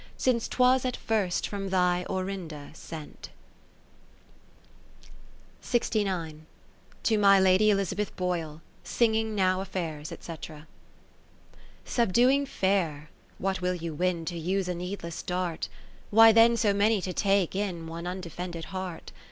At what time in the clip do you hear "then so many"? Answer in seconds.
16.31-16.99